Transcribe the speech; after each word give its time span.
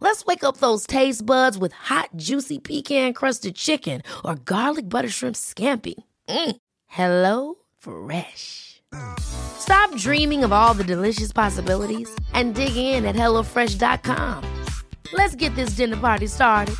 Let's 0.00 0.26
wake 0.26 0.44
up 0.44 0.58
those 0.58 0.86
taste 0.86 1.24
buds 1.24 1.56
with 1.56 1.72
hot, 1.72 2.10
juicy 2.16 2.58
pecan 2.58 3.14
crusted 3.14 3.54
chicken 3.56 4.02
or 4.24 4.34
garlic 4.36 4.88
butter 4.88 5.08
shrimp 5.08 5.36
scampi. 5.36 5.94
Mm. 6.28 6.56
Hello 6.86 7.54
Fresh. 7.78 8.82
Stop 9.18 9.94
dreaming 9.96 10.44
of 10.44 10.52
all 10.52 10.74
the 10.74 10.84
delicious 10.84 11.32
possibilities 11.32 12.08
and 12.32 12.54
dig 12.54 12.76
in 12.76 13.04
at 13.04 13.16
HelloFresh.com. 13.16 14.64
Let's 15.12 15.34
get 15.34 15.54
this 15.54 15.70
dinner 15.70 15.96
party 15.96 16.26
started. 16.26 16.76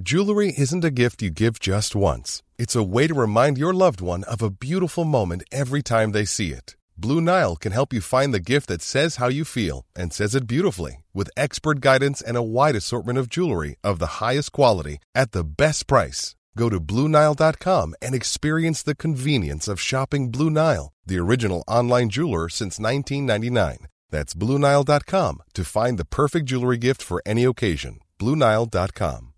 Jewelry 0.00 0.54
isn't 0.56 0.84
a 0.84 0.90
gift 0.90 1.22
you 1.22 1.30
give 1.30 1.58
just 1.58 1.94
once, 1.94 2.42
it's 2.56 2.76
a 2.76 2.82
way 2.82 3.06
to 3.08 3.14
remind 3.14 3.58
your 3.58 3.74
loved 3.74 4.00
one 4.00 4.24
of 4.24 4.42
a 4.42 4.50
beautiful 4.50 5.04
moment 5.04 5.42
every 5.52 5.82
time 5.82 6.12
they 6.12 6.24
see 6.24 6.50
it. 6.52 6.76
Blue 7.00 7.20
Nile 7.20 7.54
can 7.54 7.70
help 7.70 7.92
you 7.92 8.00
find 8.00 8.34
the 8.34 8.40
gift 8.52 8.66
that 8.66 8.82
says 8.82 9.16
how 9.16 9.28
you 9.28 9.44
feel 9.44 9.86
and 9.94 10.12
says 10.12 10.34
it 10.34 10.48
beautifully 10.48 11.04
with 11.14 11.30
expert 11.36 11.80
guidance 11.80 12.20
and 12.20 12.36
a 12.36 12.42
wide 12.42 12.74
assortment 12.74 13.20
of 13.20 13.28
jewelry 13.28 13.76
of 13.84 14.00
the 14.00 14.18
highest 14.18 14.50
quality 14.50 14.98
at 15.14 15.30
the 15.30 15.44
best 15.44 15.86
price. 15.86 16.34
Go 16.56 16.68
to 16.68 16.80
BlueNile.com 16.80 17.94
and 18.02 18.16
experience 18.16 18.82
the 18.82 18.96
convenience 18.96 19.68
of 19.68 19.80
shopping 19.80 20.32
Blue 20.32 20.50
Nile, 20.50 20.92
the 21.06 21.20
original 21.20 21.62
online 21.68 22.08
jeweler 22.08 22.48
since 22.48 22.80
1999. 22.80 23.86
That's 24.10 24.34
BlueNile.com 24.34 25.42
to 25.54 25.64
find 25.64 25.98
the 25.98 26.04
perfect 26.04 26.46
jewelry 26.46 26.78
gift 26.78 27.00
for 27.00 27.22
any 27.24 27.44
occasion. 27.44 28.00
BlueNile.com. 28.18 29.34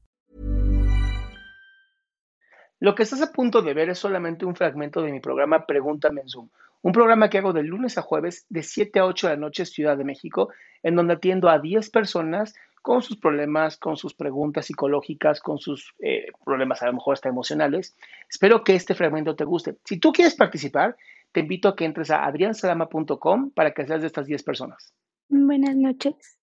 Lo 2.82 2.94
que 2.94 3.04
estás 3.04 3.20
a 3.20 3.30
punto 3.30 3.60
de 3.60 3.74
ver 3.74 3.90
es 3.90 3.98
solamente 3.98 4.46
un 4.46 4.56
fragmento 4.56 5.02
de 5.02 5.12
mi 5.12 5.20
programa 5.20 5.66
Pregúntame 5.66 6.22
en 6.22 6.28
Zoom. 6.30 6.48
Un 6.82 6.92
programa 6.92 7.28
que 7.28 7.38
hago 7.38 7.52
de 7.52 7.62
lunes 7.62 7.98
a 7.98 8.02
jueves 8.02 8.46
de 8.48 8.62
7 8.62 8.98
a 9.00 9.06
8 9.06 9.28
de 9.28 9.34
la 9.34 9.40
noche 9.40 9.66
Ciudad 9.66 9.96
de 9.98 10.04
México, 10.04 10.48
en 10.82 10.96
donde 10.96 11.14
atiendo 11.14 11.48
a 11.48 11.58
10 11.58 11.90
personas 11.90 12.54
con 12.82 13.02
sus 13.02 13.18
problemas, 13.18 13.76
con 13.76 13.98
sus 13.98 14.14
preguntas 14.14 14.64
psicológicas, 14.66 15.40
con 15.40 15.58
sus 15.58 15.94
eh, 15.98 16.28
problemas 16.44 16.82
a 16.82 16.86
lo 16.86 16.94
mejor 16.94 17.12
hasta 17.12 17.28
emocionales. 17.28 17.94
Espero 18.30 18.64
que 18.64 18.74
este 18.74 18.94
fragmento 18.94 19.36
te 19.36 19.44
guste. 19.44 19.76
Si 19.84 19.98
tú 20.00 20.12
quieres 20.12 20.34
participar, 20.34 20.96
te 21.32 21.40
invito 21.40 21.68
a 21.68 21.76
que 21.76 21.84
entres 21.84 22.10
a 22.10 22.24
adriansalama.com 22.24 23.50
para 23.50 23.72
que 23.74 23.86
seas 23.86 24.00
de 24.00 24.06
estas 24.06 24.26
10 24.26 24.42
personas. 24.42 24.94
Buenas 25.28 25.76
noches. 25.76 26.38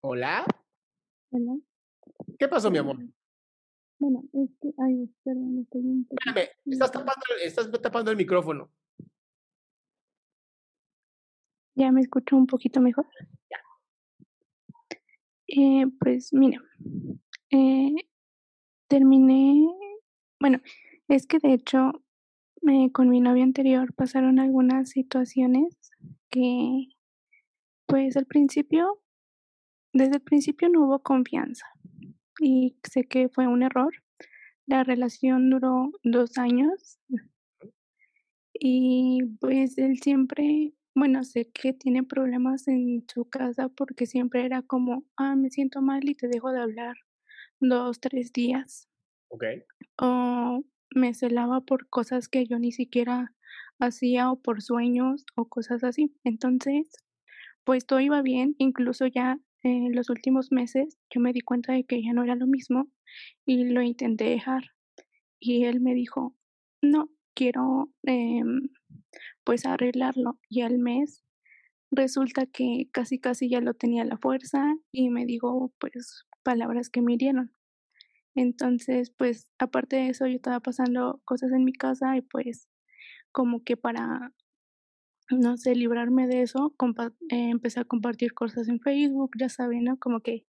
Hola. 0.00 0.46
Hola. 1.30 1.56
¿Qué 2.38 2.48
pasó, 2.48 2.70
mi 2.70 2.78
amor? 2.78 2.96
Bueno, 3.98 4.22
es 4.32 4.50
que, 4.60 4.70
ay, 4.82 5.08
perdón, 5.22 5.60
estoy 5.62 5.82
un 5.82 6.04
poco- 6.06 6.16
Espérame, 6.26 6.50
estás 6.66 6.90
tapando, 6.92 7.22
estás 7.42 7.70
tapando 7.82 8.10
el 8.10 8.16
micrófono. 8.16 8.70
¿Ya 11.76 11.90
me 11.90 12.00
escucho 12.00 12.36
un 12.36 12.46
poquito 12.46 12.80
mejor? 12.80 13.06
Eh, 15.48 15.86
pues 16.00 16.32
mira, 16.32 16.60
eh, 17.50 17.94
terminé, 18.88 19.66
bueno, 20.40 20.60
es 21.08 21.26
que 21.26 21.38
de 21.38 21.52
hecho 21.54 21.92
eh, 22.68 22.90
con 22.92 23.10
mi 23.10 23.20
novio 23.20 23.42
anterior 23.44 23.92
pasaron 23.94 24.38
algunas 24.38 24.90
situaciones 24.90 25.76
que, 26.30 26.88
pues 27.86 28.16
al 28.16 28.26
principio, 28.26 29.00
desde 29.92 30.16
el 30.16 30.22
principio 30.22 30.68
no 30.68 30.86
hubo 30.86 31.00
confianza 31.00 31.66
y 32.40 32.76
sé 32.84 33.04
que 33.04 33.28
fue 33.28 33.46
un 33.48 33.62
error. 33.62 33.94
La 34.66 34.84
relación 34.84 35.50
duró 35.50 35.90
dos 36.04 36.38
años 36.38 36.98
y 38.54 39.22
pues 39.40 39.78
él 39.78 40.00
siempre, 40.00 40.72
bueno, 40.94 41.24
sé 41.24 41.50
que 41.50 41.72
tiene 41.72 42.02
problemas 42.02 42.68
en 42.68 43.04
su 43.12 43.28
casa 43.28 43.68
porque 43.68 44.06
siempre 44.06 44.44
era 44.44 44.62
como, 44.62 45.04
ah, 45.16 45.36
me 45.36 45.50
siento 45.50 45.82
mal 45.82 46.08
y 46.08 46.14
te 46.14 46.28
dejo 46.28 46.52
de 46.52 46.60
hablar 46.60 46.96
dos, 47.60 48.00
tres 48.00 48.32
días. 48.32 48.88
Ok. 49.28 49.44
O 50.00 50.62
me 50.94 51.14
celaba 51.14 51.60
por 51.60 51.88
cosas 51.88 52.28
que 52.28 52.46
yo 52.46 52.58
ni 52.58 52.72
siquiera 52.72 53.32
hacía 53.80 54.30
o 54.30 54.40
por 54.40 54.62
sueños 54.62 55.24
o 55.34 55.48
cosas 55.48 55.82
así. 55.82 56.14
Entonces, 56.22 56.90
pues 57.64 57.86
todo 57.86 58.00
iba 58.00 58.22
bien, 58.22 58.54
incluso 58.58 59.06
ya 59.06 59.40
en 59.62 59.94
los 59.94 60.10
últimos 60.10 60.52
meses 60.52 60.98
yo 61.10 61.20
me 61.20 61.32
di 61.32 61.40
cuenta 61.40 61.72
de 61.72 61.84
que 61.84 62.02
ya 62.02 62.12
no 62.12 62.22
era 62.22 62.36
lo 62.36 62.46
mismo 62.46 62.88
y 63.44 63.64
lo 63.64 63.82
intenté 63.82 64.24
dejar. 64.24 64.72
Y 65.40 65.64
él 65.64 65.80
me 65.80 65.94
dijo, 65.94 66.36
no, 66.82 67.10
quiero 67.34 67.90
em, 68.04 68.68
pues 69.44 69.66
arreglarlo. 69.66 70.38
Y 70.48 70.62
al 70.62 70.78
mes 70.78 71.24
resulta 71.90 72.46
que 72.46 72.88
casi 72.92 73.18
casi 73.20 73.48
ya 73.50 73.60
lo 73.60 73.74
tenía 73.74 74.04
la 74.04 74.18
fuerza 74.18 74.76
y 74.92 75.10
me 75.10 75.26
dijo 75.26 75.72
pues 75.78 76.24
palabras 76.42 76.90
que 76.90 77.02
me 77.02 77.14
hirieron. 77.14 77.52
Entonces, 78.34 79.10
pues 79.10 79.48
aparte 79.58 79.96
de 79.96 80.08
eso, 80.08 80.26
yo 80.26 80.36
estaba 80.36 80.60
pasando 80.60 81.20
cosas 81.24 81.52
en 81.52 81.64
mi 81.64 81.72
casa 81.72 82.16
y 82.16 82.22
pues 82.22 82.68
como 83.32 83.62
que 83.64 83.76
para, 83.76 84.32
no 85.30 85.56
sé, 85.56 85.74
librarme 85.76 86.26
de 86.26 86.42
eso, 86.42 86.74
eh, 87.30 87.50
empecé 87.50 87.80
a 87.80 87.84
compartir 87.84 88.34
cosas 88.34 88.68
en 88.68 88.80
Facebook, 88.80 89.32
ya 89.38 89.48
saben, 89.48 89.84
¿no? 89.84 89.98
Como 89.98 90.20
que 90.20 90.46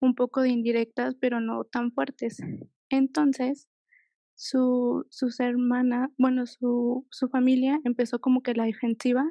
un 0.00 0.14
poco 0.14 0.42
de 0.42 0.50
indirectas, 0.50 1.14
pero 1.20 1.40
no 1.40 1.64
tan 1.64 1.92
fuertes. 1.92 2.38
Entonces, 2.90 3.69
su, 4.40 5.04
sus 5.10 5.38
hermanas, 5.38 6.08
bueno, 6.16 6.46
su, 6.46 7.06
su 7.10 7.28
familia 7.28 7.78
empezó 7.84 8.22
como 8.22 8.42
que 8.42 8.54
la 8.54 8.64
defensiva 8.64 9.22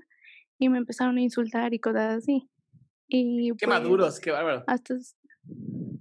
y 0.60 0.70
me 0.70 0.78
empezaron 0.78 1.18
a 1.18 1.22
insultar 1.22 1.74
y 1.74 1.80
cosas 1.80 2.20
así. 2.20 2.48
Y 3.08 3.50
Qué 3.58 3.66
pues, 3.66 3.80
maduros, 3.80 4.20
qué 4.20 4.30
bárbaro. 4.30 4.64
Hasta, 4.68 4.98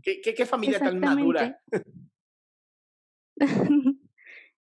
¿Qué, 0.03 0.21
qué, 0.21 0.35
qué 0.35 0.45
familia 0.45 0.79
tan 0.79 1.01
madura? 1.01 1.59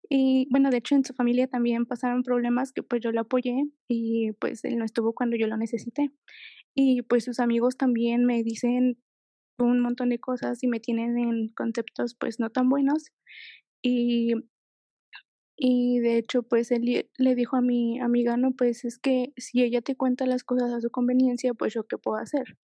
y 0.10 0.48
bueno, 0.50 0.70
de 0.70 0.78
hecho 0.78 0.96
en 0.96 1.04
su 1.04 1.14
familia 1.14 1.48
también 1.48 1.86
pasaron 1.86 2.24
problemas 2.24 2.72
que 2.72 2.84
pues 2.84 3.02
yo 3.02 3.12
lo 3.12 3.20
apoyé 3.20 3.66
y 3.90 4.32
pues 4.40 4.64
él 4.64 4.78
no 4.78 4.86
estuvo 4.86 5.14
cuando 5.14 5.36
yo 5.36 5.48
lo 5.48 5.58
necesité. 5.58 6.10
Y 6.74 7.02
pues 7.02 7.26
sus 7.26 7.42
amigos 7.42 7.76
también 7.76 8.24
me 8.24 8.44
dicen 8.44 8.98
un 9.60 9.82
montón 9.82 10.08
de 10.08 10.20
cosas 10.20 10.64
y 10.64 10.68
me 10.68 10.80
tienen 10.80 11.18
en 11.18 11.50
conceptos 11.50 12.16
pues 12.16 12.40
no 12.40 12.50
tan 12.50 12.70
buenos. 12.70 13.12
Y, 13.82 14.34
y 15.56 16.00
de 16.00 16.18
hecho 16.18 16.44
pues 16.44 16.72
él 16.72 16.84
le- 16.86 17.10
le 17.18 17.36
dijo 17.36 17.56
a 17.58 17.62
mi 17.62 18.00
amiga, 18.00 18.38
no, 18.38 18.52
pues 18.52 18.86
es 18.86 19.00
que 19.00 19.34
si 19.38 19.64
ella 19.64 19.82
te 19.82 19.96
cuenta 19.96 20.26
las 20.26 20.44
cosas 20.44 20.72
a 20.72 20.82
su 20.82 20.90
conveniencia, 20.92 21.54
pues 21.54 21.74
yo 21.74 21.86
qué 21.88 21.98
puedo 21.98 22.18
hacer 22.18 22.58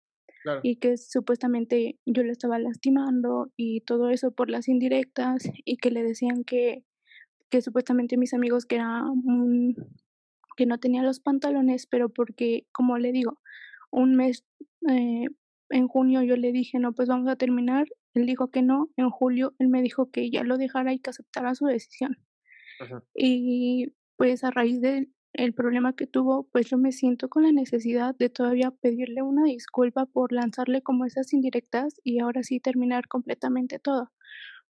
Claro. 0.42 0.60
y 0.64 0.76
que 0.76 0.96
supuestamente 0.96 1.98
yo 2.06 2.24
lo 2.24 2.32
estaba 2.32 2.58
lastimando 2.58 3.52
y 3.56 3.82
todo 3.82 4.10
eso 4.10 4.32
por 4.32 4.50
las 4.50 4.68
indirectas 4.68 5.44
y 5.64 5.76
que 5.78 5.90
le 5.90 6.02
decían 6.02 6.44
que, 6.44 6.84
que 7.50 7.62
supuestamente 7.62 8.16
mis 8.16 8.34
amigos 8.34 8.66
que 8.66 8.76
era 8.76 9.04
un, 9.04 9.76
que 10.56 10.66
no 10.66 10.78
tenía 10.78 11.02
los 11.02 11.20
pantalones, 11.20 11.86
pero 11.86 12.08
porque, 12.10 12.66
como 12.72 12.98
le 12.98 13.12
digo, 13.12 13.40
un 13.90 14.16
mes 14.16 14.44
eh, 14.88 15.26
en 15.70 15.88
junio 15.88 16.22
yo 16.22 16.36
le 16.36 16.52
dije, 16.52 16.78
no, 16.78 16.92
pues 16.92 17.08
vamos 17.08 17.28
a 17.28 17.36
terminar, 17.36 17.86
él 18.14 18.26
dijo 18.26 18.50
que 18.50 18.62
no, 18.62 18.90
en 18.96 19.10
julio 19.10 19.54
él 19.58 19.68
me 19.68 19.82
dijo 19.82 20.10
que 20.10 20.30
ya 20.30 20.44
lo 20.44 20.58
dejara 20.58 20.92
y 20.94 20.98
que 21.00 21.10
aceptara 21.10 21.54
su 21.54 21.66
decisión. 21.66 22.18
Ajá. 22.78 23.02
Y 23.14 23.94
pues 24.16 24.44
a 24.44 24.50
raíz 24.50 24.80
del 24.82 25.12
el 25.34 25.54
problema 25.54 25.94
que 25.96 26.06
tuvo, 26.06 26.48
pues 26.52 26.68
yo 26.70 26.78
me 26.78 26.92
siento 26.92 27.28
con 27.30 27.44
la 27.44 27.52
necesidad 27.52 28.14
de 28.16 28.30
todavía 28.30 28.70
pedirle 28.72 29.22
una 29.22 29.44
disculpa 29.44 30.06
por 30.06 30.32
lanzarle 30.32 30.82
como 30.82 31.06
esas 31.06 31.32
indirectas 31.32 31.94
y 32.04 32.20
ahora 32.20 32.42
sí 32.42 32.60
terminar 32.60 33.08
completamente 33.08 33.78
todo. 33.78 34.12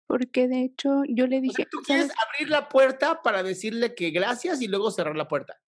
Porque 0.09 0.49
de 0.49 0.65
hecho 0.65 1.03
yo 1.09 1.27
le 1.29 1.41
O 1.47 1.53
sea, 1.53 1.59
dije, 1.59 1.67
tú 1.71 1.79
quieres 1.83 2.07
"¿Sabes? 2.07 2.19
abrir 2.27 2.51
la 2.51 2.69
puerta 2.69 3.23
para 3.23 3.43
decirle 3.43 3.95
que 3.95 4.11
gracias 4.11 4.61
y 4.63 4.69
luego 4.69 4.91
cerrar 4.91 5.17
la 5.17 5.29
puerta. 5.29 5.61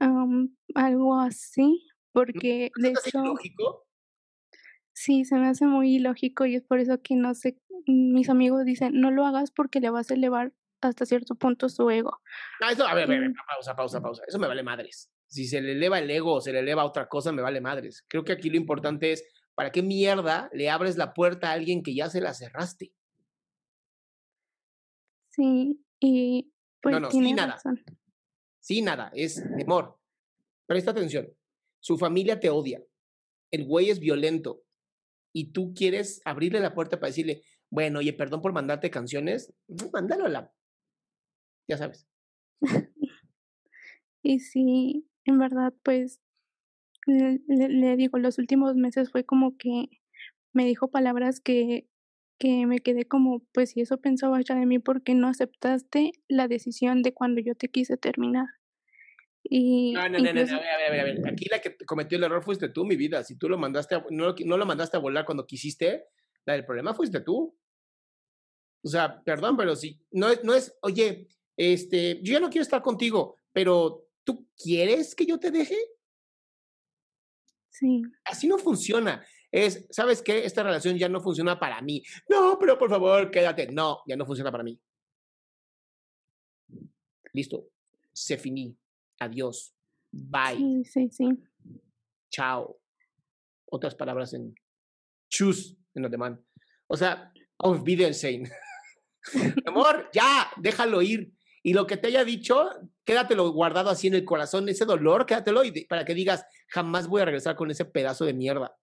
Am, 0.00 0.56
algo 0.74 1.14
así, 1.20 1.86
porque 2.12 2.70
¿No 2.76 2.82
de 2.82 2.92
hecho 2.92 3.18
ilógico? 3.20 3.84
Sí, 4.94 5.24
se 5.24 5.36
me 5.36 5.46
hace 5.48 5.66
muy 5.66 5.96
ilógico 5.96 6.46
y 6.46 6.54
es 6.56 6.62
por 6.62 6.78
eso 6.78 7.00
que 7.02 7.14
no 7.16 7.34
sé, 7.34 7.58
mis 7.86 8.28
amigos 8.28 8.64
dicen, 8.64 9.00
no 9.00 9.10
lo 9.10 9.26
hagas 9.26 9.50
porque 9.50 9.80
le 9.80 9.90
vas 9.90 10.10
a 10.10 10.14
elevar 10.14 10.52
hasta 10.80 11.06
cierto 11.06 11.34
punto 11.36 11.68
su 11.68 11.88
ego. 11.90 12.20
No, 12.60 12.68
eso, 12.68 12.86
a 12.86 12.94
ver, 12.94 13.04
a 13.04 13.06
ver, 13.08 13.30
Mm. 13.30 13.34
pausa, 13.54 13.76
pausa, 13.76 14.00
pausa. 14.02 14.22
Eso 14.26 14.38
me 14.38 14.48
vale 14.48 14.62
madres. 14.62 15.10
Si 15.26 15.46
se 15.46 15.60
le 15.62 15.72
eleva 15.72 15.98
el 15.98 16.10
ego 16.10 16.34
o 16.34 16.40
se 16.40 16.52
le 16.52 16.58
eleva 16.58 16.84
otra 16.84 17.08
cosa, 17.08 17.32
me 17.32 17.40
vale 17.42 17.60
madres. 17.60 18.04
Creo 18.08 18.24
que 18.24 18.32
aquí 18.32 18.50
lo 18.50 18.56
importante 18.56 19.12
es, 19.12 19.24
¿para 19.54 19.70
qué 19.70 19.82
mierda 19.82 20.50
le 20.52 20.68
abres 20.70 20.96
la 20.96 21.14
puerta 21.14 21.50
a 21.50 21.52
alguien 21.52 21.82
que 21.82 21.94
ya 21.94 22.08
se 22.10 22.20
la 22.20 22.34
cerraste? 22.34 22.92
Sí, 25.30 25.80
y 26.00 26.52
pues 26.82 26.92
No, 26.94 27.00
no, 27.00 27.10
sí, 27.10 27.32
nada. 27.32 27.52
razón. 27.54 27.82
Sí, 28.60 28.82
nada, 28.82 29.10
es 29.14 29.42
temor. 29.56 29.98
Presta 30.66 30.90
atención. 30.90 31.28
Su 31.80 31.96
familia 31.98 32.38
te 32.38 32.50
odia. 32.50 32.82
El 33.50 33.64
güey 33.66 33.90
es 33.90 33.98
violento. 33.98 34.62
Y 35.32 35.52
tú 35.52 35.74
quieres 35.74 36.20
abrirle 36.24 36.60
la 36.60 36.74
puerta 36.74 36.98
para 37.00 37.08
decirle, 37.10 37.42
bueno, 37.70 38.00
oye, 38.00 38.12
perdón 38.12 38.42
por 38.42 38.52
mandarte 38.52 38.90
canciones. 38.90 39.52
Mm, 39.68 39.76
Mándalo 39.92 40.26
a 40.26 40.28
la. 40.28 40.52
Ya 41.68 41.76
sabes. 41.78 42.06
Y 44.22 44.40
sí, 44.40 45.08
en 45.24 45.38
verdad, 45.38 45.72
pues, 45.82 46.20
le, 47.06 47.40
le- 47.48 47.96
digo, 47.96 48.18
los 48.18 48.38
últimos 48.38 48.76
meses 48.76 49.10
fue 49.10 49.24
como 49.24 49.56
que 49.58 49.88
me 50.54 50.66
dijo 50.66 50.90
palabras 50.90 51.40
que, 51.40 51.88
que 52.38 52.66
me 52.66 52.80
quedé 52.80 53.06
como, 53.06 53.40
pues 53.54 53.70
si 53.72 53.82
eso 53.82 53.98
pensaba 54.00 54.40
ya 54.42 54.54
de 54.56 54.66
mí, 54.66 54.78
porque 54.80 55.14
no 55.14 55.28
aceptaste 55.28 56.12
la 56.28 56.48
decisión 56.48 57.02
de 57.02 57.14
cuando 57.14 57.40
yo 57.42 57.54
te 57.56 57.70
quise 57.70 57.96
terminar? 57.98 58.46
Y 59.54 59.92
No, 59.92 60.08
no, 60.08 60.08
no, 60.08 60.18
no, 60.18 60.24
no, 60.24 60.30
incluso- 60.40 60.54
a 60.54 60.60
ver, 60.60 60.68
a 60.70 60.76
ver, 60.78 60.86
a 60.86 60.90
ver, 60.92 61.00
a 61.18 61.20
ver. 61.20 61.28
Aquí 61.32 61.44
la 61.50 61.60
que 61.60 61.76
cometió 61.84 62.16
el 62.16 62.24
error 62.24 62.42
fuiste 62.42 62.70
tú, 62.70 62.86
mi 62.86 62.96
vida. 62.96 63.22
Si 63.22 63.36
tú 63.36 63.50
lo 63.50 63.58
mandaste, 63.58 63.94
a- 63.96 64.06
no, 64.08 64.24
lo 64.26 64.34
qui- 64.34 64.46
no 64.46 64.56
lo 64.56 64.64
mandaste 64.64 64.96
a 64.96 65.00
volar 65.00 65.26
cuando 65.26 65.46
quisiste, 65.46 66.06
la 66.46 66.54
del 66.54 66.64
problema 66.64 66.94
fuiste 66.94 67.20
tú. 67.20 67.54
O 68.82 68.88
sea, 68.88 69.22
perdón, 69.22 69.56
pero 69.58 69.76
si 69.76 70.00
no 70.12 70.30
es, 70.30 70.42
no 70.42 70.54
es, 70.54 70.74
oye, 70.80 71.28
este, 71.56 72.18
yo 72.22 72.32
ya 72.32 72.40
no 72.40 72.48
quiero 72.48 72.62
estar 72.62 72.80
contigo, 72.80 73.36
pero 73.52 74.06
¿tú 74.24 74.48
quieres 74.56 75.14
que 75.14 75.26
yo 75.26 75.38
te 75.38 75.50
deje? 75.50 75.76
sí, 77.68 78.02
Así 78.24 78.46
no 78.48 78.56
funciona. 78.58 79.22
Es, 79.50 79.86
¿sabes 79.90 80.22
qué? 80.22 80.44
Esta 80.46 80.62
relación 80.62 80.96
ya 80.96 81.08
no 81.10 81.20
funciona 81.20 81.58
para 81.60 81.80
mí. 81.82 82.02
No, 82.28 82.56
pero 82.58 82.78
por 82.78 82.88
favor, 82.88 83.30
quédate. 83.30 83.66
No, 83.70 84.00
ya 84.06 84.16
no 84.16 84.24
funciona 84.24 84.50
para 84.50 84.64
mí. 84.64 84.80
Listo. 87.34 87.68
Se 88.12 88.36
finí. 88.38 88.76
Adiós. 89.22 89.74
Bye. 90.10 90.56
sí, 90.56 90.84
sí, 90.84 91.08
sí. 91.10 91.28
Chao. 92.30 92.78
Otras 93.70 93.94
palabras 93.94 94.34
en 94.34 94.54
choose 95.30 95.76
en 95.94 96.04
alemán. 96.04 96.44
O 96.86 96.96
sea, 96.96 97.32
auf 97.58 97.82
Wiedersehen. 97.86 98.50
Amor, 99.66 100.10
ya, 100.12 100.50
déjalo 100.56 101.00
ir. 101.02 101.32
Y 101.62 101.74
lo 101.74 101.86
que 101.86 101.96
te 101.96 102.08
haya 102.08 102.24
dicho, 102.24 102.68
quédatelo 103.04 103.50
guardado 103.52 103.88
así 103.90 104.08
en 104.08 104.14
el 104.14 104.24
corazón, 104.24 104.68
ese 104.68 104.84
dolor, 104.84 105.26
quédatelo 105.26 105.62
y 105.64 105.70
de- 105.70 105.86
para 105.88 106.04
que 106.04 106.14
digas, 106.14 106.44
jamás 106.68 107.06
voy 107.06 107.22
a 107.22 107.24
regresar 107.24 107.54
con 107.56 107.70
ese 107.70 107.84
pedazo 107.84 108.24
de 108.24 108.34
mierda. 108.34 108.76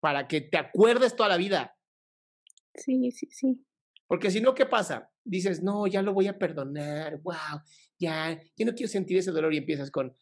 Para 0.00 0.28
que 0.28 0.40
te 0.40 0.56
acuerdes 0.58 1.16
toda 1.16 1.28
la 1.30 1.36
vida. 1.36 1.76
Sí, 2.76 3.10
sí, 3.10 3.28
sí. 3.30 3.66
Porque 4.06 4.30
si 4.30 4.40
no, 4.40 4.54
¿qué 4.54 4.66
pasa? 4.66 5.10
Dices, 5.24 5.62
no, 5.62 5.86
ya 5.86 6.02
lo 6.02 6.12
voy 6.12 6.26
a 6.28 6.38
perdonar, 6.38 7.20
wow, 7.22 7.60
ya, 7.98 8.38
yo 8.56 8.66
no 8.66 8.74
quiero 8.74 8.88
sentir 8.88 9.16
ese 9.16 9.30
dolor 9.30 9.54
y 9.54 9.58
empiezas 9.58 9.90
con, 9.90 10.14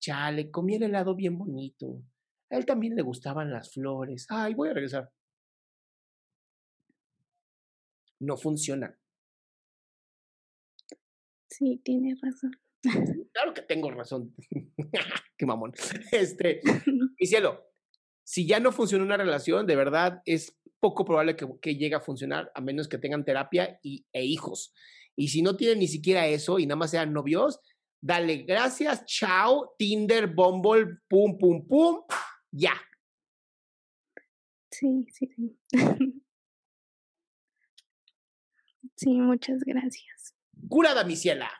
chale, 0.00 0.50
comí 0.50 0.74
el 0.74 0.84
helado 0.84 1.14
bien 1.14 1.38
bonito. 1.38 2.02
A 2.50 2.56
él 2.56 2.66
también 2.66 2.96
le 2.96 3.02
gustaban 3.02 3.52
las 3.52 3.72
flores. 3.72 4.26
Ay, 4.28 4.54
voy 4.54 4.70
a 4.70 4.74
regresar. 4.74 5.12
No 8.18 8.36
funciona. 8.36 8.98
Sí, 11.48 11.80
tienes 11.84 12.20
razón. 12.20 12.52
Claro 13.32 13.54
que 13.54 13.62
tengo 13.62 13.90
razón. 13.90 14.34
Qué 15.36 15.46
mamón. 15.46 15.72
Este, 16.10 16.60
mi 17.18 17.26
cielo, 17.26 17.70
si 18.24 18.46
ya 18.46 18.60
no 18.60 18.72
funciona 18.72 19.04
una 19.04 19.16
relación, 19.16 19.66
de 19.66 19.76
verdad 19.76 20.22
es 20.24 20.59
poco 20.80 21.04
probable 21.04 21.36
que, 21.36 21.46
que 21.60 21.76
llegue 21.76 21.94
a 21.94 22.00
funcionar 22.00 22.50
a 22.54 22.60
menos 22.60 22.88
que 22.88 22.98
tengan 22.98 23.24
terapia 23.24 23.78
y, 23.82 24.06
e 24.12 24.24
hijos. 24.24 24.74
Y 25.14 25.28
si 25.28 25.42
no 25.42 25.56
tienen 25.56 25.78
ni 25.78 25.88
siquiera 25.88 26.26
eso 26.26 26.58
y 26.58 26.66
nada 26.66 26.76
más 26.76 26.90
sean 26.90 27.12
novios, 27.12 27.60
dale 28.00 28.38
gracias, 28.38 29.04
chao, 29.04 29.74
Tinder, 29.78 30.26
Bumble, 30.28 30.98
pum, 31.08 31.36
pum, 31.38 31.66
pum, 31.66 32.02
ya. 32.50 32.74
Sí, 34.70 35.06
sí, 35.12 35.28
sí. 35.36 35.58
Sí, 39.00 39.18
muchas 39.18 39.64
gracias. 39.64 40.34
Curada, 40.68 41.04
mi 41.04 41.16
ciela. 41.16 41.50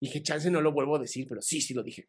Dije, 0.00 0.22
chance 0.22 0.50
no 0.50 0.62
lo 0.62 0.72
vuelvo 0.72 0.96
a 0.96 0.98
decir, 0.98 1.26
pero 1.28 1.42
sí, 1.42 1.60
sí 1.60 1.74
lo 1.74 1.82
dije. 1.82 2.08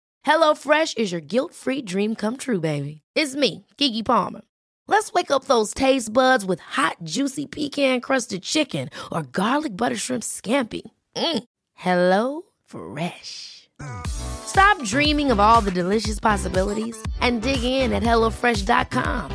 HelloFresh 0.25 0.97
is 0.97 1.11
your 1.11 1.21
guilt 1.21 1.53
free 1.53 1.81
dream 1.81 2.15
come 2.15 2.37
true, 2.37 2.59
baby. 2.59 3.01
It's 3.15 3.35
me, 3.35 3.65
Kiki 3.77 4.03
Palmer. 4.03 4.41
Let's 4.87 5.11
wake 5.13 5.31
up 5.31 5.45
those 5.45 5.73
taste 5.73 6.13
buds 6.13 6.45
with 6.45 6.59
hot, 6.59 6.97
juicy 7.03 7.47
pecan 7.47 8.01
crusted 8.01 8.43
chicken 8.43 8.89
or 9.11 9.23
garlic 9.23 9.75
butter 9.75 9.95
shrimp 9.95 10.23
scampi. 10.23 10.81
Mm. 11.15 11.43
Hello 11.73 12.43
Fresh. 12.65 13.69
Stop 14.05 14.83
dreaming 14.83 15.31
of 15.31 15.39
all 15.39 15.61
the 15.61 15.71
delicious 15.71 16.19
possibilities 16.19 16.95
and 17.21 17.41
dig 17.41 17.63
in 17.63 17.91
at 17.91 18.03
HelloFresh.com. 18.03 19.31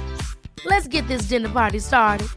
Let's 0.65 0.87
get 0.89 1.09
this 1.09 1.23
dinner 1.23 1.49
party 1.49 1.81
started. 1.81 2.29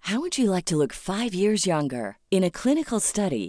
How 0.00 0.20
would 0.20 0.36
you 0.36 0.50
like 0.50 0.66
to 0.66 0.76
look 0.76 0.92
five 0.92 1.34
years 1.34 1.66
younger? 1.66 2.18
In 2.30 2.44
a 2.44 2.50
clinical 2.50 3.00
study, 3.00 3.48